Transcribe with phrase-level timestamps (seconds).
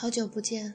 [0.00, 0.74] 好久不见，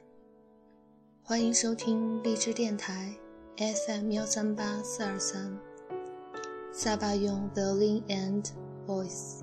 [1.24, 3.12] 欢迎收听荔枝电台
[3.58, 5.58] FM 幺三八四二三，
[6.72, 8.46] 萨巴用 violin and
[8.86, 9.40] voice。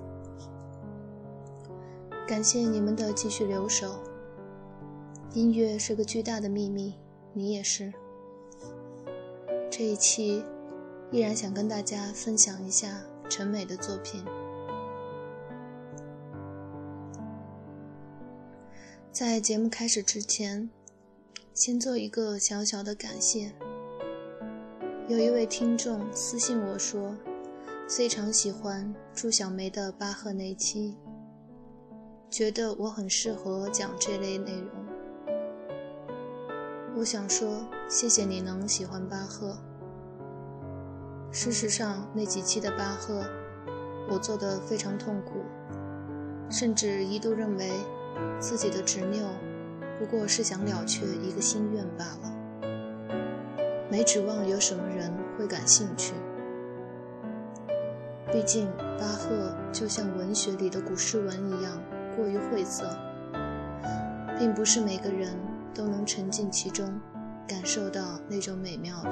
[2.25, 4.01] 感谢你们的继续留守。
[5.33, 6.93] 音乐是个巨大的秘密，
[7.33, 7.91] 你也是。
[9.69, 10.45] 这一期
[11.11, 14.23] 依然想跟大家分享一下陈美的作品。
[19.13, 20.67] 在节目开始之前，
[21.53, 23.51] 先做一个小小的感谢。
[25.07, 27.15] 有一位听众私信我说，
[27.87, 30.95] 非常喜欢朱小梅的巴赫那期，
[32.27, 34.71] 觉得我很适合讲这类内容。
[36.97, 39.55] 我想说，谢谢你能喜欢巴赫。
[41.31, 43.23] 事实上，那几期的巴赫，
[44.09, 45.33] 我做的非常痛苦，
[46.49, 47.69] 甚至一度认为。
[48.39, 49.25] 自己的执拗，
[49.99, 52.33] 不过是想了却一个心愿罢了，
[53.89, 56.13] 没指望有什么人会感兴趣。
[58.31, 61.81] 毕竟巴赫就像文学里的古诗文一样，
[62.15, 62.89] 过于晦涩，
[64.37, 65.35] 并不是每个人
[65.73, 66.99] 都能沉浸其中，
[67.47, 69.11] 感受到那种美妙的。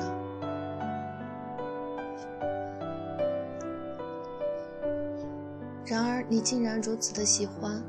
[5.85, 7.81] 然而你竟然如此的喜欢。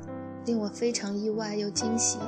[0.45, 2.19] 令我非常意外又惊喜。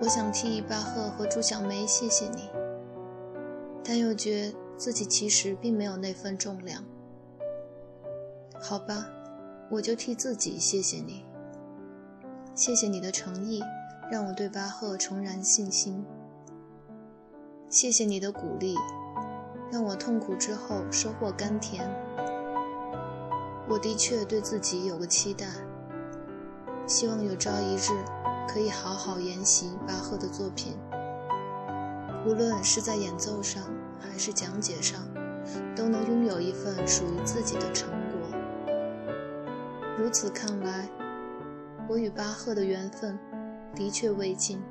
[0.00, 2.50] 我想替巴赫和朱小梅谢谢你，
[3.82, 6.84] 但又觉自己其实并没有那份重量。
[8.60, 9.06] 好吧，
[9.70, 11.24] 我就替自己谢谢你。
[12.54, 13.62] 谢谢你的诚意，
[14.10, 16.04] 让我对巴赫重燃信心。
[17.68, 18.74] 谢谢你的鼓励，
[19.72, 21.88] 让我痛苦之后收获甘甜。
[23.68, 25.46] 我的确对自己有个期待。
[26.86, 27.90] 希望有朝一日
[28.48, 30.78] 可以好好研习巴赫的作品，
[32.24, 33.64] 无论是在演奏上
[33.98, 35.00] 还是讲解上，
[35.74, 38.38] 都能拥有一份属于自己的成果。
[39.98, 40.88] 如此看来，
[41.88, 43.18] 我与巴赫的缘分
[43.74, 44.62] 的确未尽。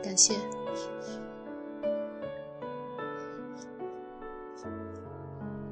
[0.00, 0.34] 感谢。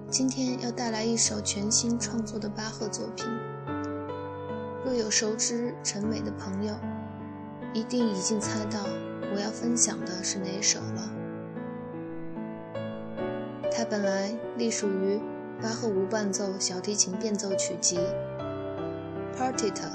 [0.09, 3.25] 今天要带来一首全新创作的巴赫作品。
[4.85, 6.75] 若有熟知陈美的朋友，
[7.73, 8.81] 一定已经猜到
[9.35, 11.11] 我要分享的是哪首了。
[13.71, 15.21] 它本来隶属于
[15.63, 17.99] 巴赫无伴奏小提琴变奏曲集
[19.37, 19.91] ，Partita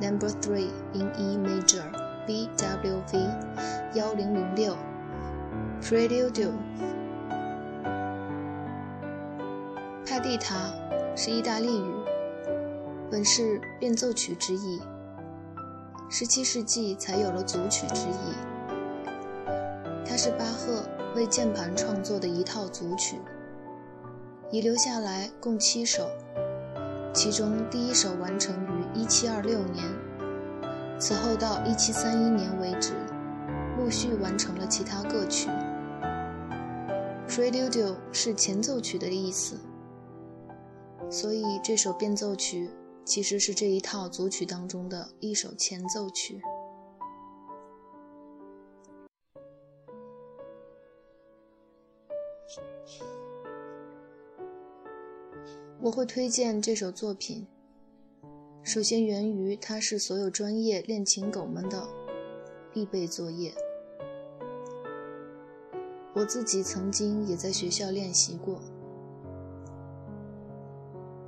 [0.00, 1.84] Number Three in E Major
[2.26, 4.76] BWV 幺零零六
[5.80, 6.50] ，Prelude。
[10.04, 10.72] 帕蒂塔
[11.14, 12.15] 是意大利语。
[13.10, 14.80] 本是变奏曲之意
[16.10, 18.34] ，17世纪才有了组曲之意。
[20.04, 20.82] 它是巴赫
[21.14, 23.16] 为键盘创作的一套组曲，
[24.50, 26.08] 遗留下来共七首，
[27.12, 29.84] 其中第一首完成于1726年，
[30.98, 32.92] 此后到1731年为止，
[33.78, 35.48] 陆续完成了其他各曲。
[37.28, 39.56] Prelude 是前奏曲的意思，
[41.10, 42.70] 所以这首变奏曲。
[43.06, 46.42] 其实是这一套组曲当中的一首前奏曲。
[55.80, 57.46] 我会推荐这首作品，
[58.64, 61.86] 首先源于它是所有专业练琴狗们的
[62.72, 63.54] 必备作业。
[66.12, 68.60] 我自己曾经也在学校练习过，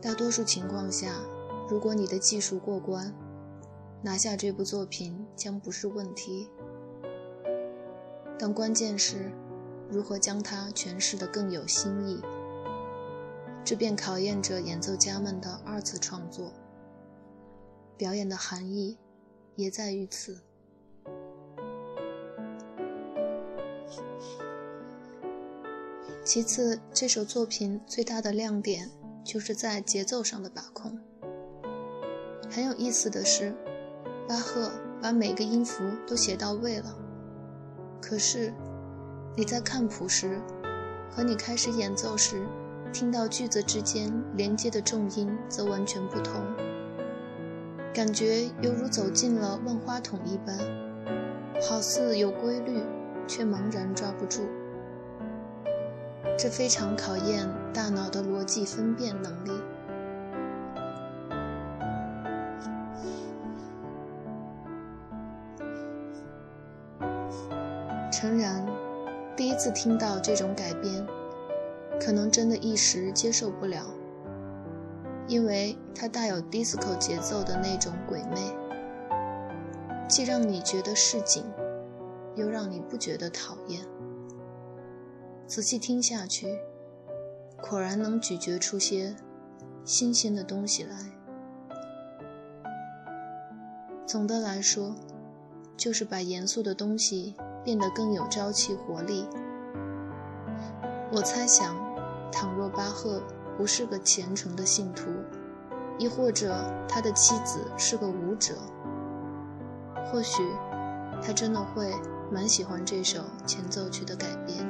[0.02, 1.14] 大多数情况下。
[1.68, 3.14] 如果你的技术过关，
[4.02, 6.48] 拿下这部作品将不是问题。
[8.38, 9.30] 但关键是，
[9.90, 12.22] 如何将它诠释得更有新意，
[13.64, 16.52] 这便考验着演奏家们的二次创作。
[17.98, 18.96] 表演的含义
[19.56, 20.40] 也在于此。
[26.24, 28.90] 其次，这首作品最大的亮点
[29.24, 30.98] 就是在节奏上的把控。
[32.50, 33.54] 很有意思的是，
[34.26, 34.70] 巴赫
[35.02, 36.94] 把每个音符都写到位了。
[38.00, 38.52] 可是，
[39.36, 40.40] 你在看谱时，
[41.10, 42.42] 和你开始演奏时
[42.92, 46.42] 听到句子之间连接的重音则完全不同，
[47.92, 50.56] 感觉犹如走进了万花筒一般，
[51.60, 52.82] 好似有规律，
[53.26, 54.42] 却茫然抓不住。
[56.38, 59.50] 这非常考验大脑的逻辑分辨能力。
[69.70, 71.06] 听到这种改编，
[72.00, 73.86] 可能真的一时接受不了，
[75.26, 78.56] 因为它带有 disco 节奏的那种鬼魅，
[80.08, 81.44] 既让你觉得市井，
[82.34, 83.84] 又让你不觉得讨厌。
[85.46, 86.58] 仔细听下去，
[87.68, 89.16] 果然能咀嚼出些
[89.84, 90.96] 新鲜的东西来。
[94.06, 94.94] 总的来说，
[95.76, 97.34] 就是把严肃的东西。
[97.64, 99.26] 变得更有朝气活力。
[101.10, 101.74] 我猜想，
[102.30, 103.22] 倘若巴赫
[103.56, 105.04] 不是个虔诚的信徒，
[105.98, 106.54] 亦或者
[106.86, 108.54] 他的妻子是个舞者，
[110.12, 110.42] 或许
[111.22, 111.90] 他真的会
[112.30, 114.68] 蛮喜欢这首前奏曲的改编。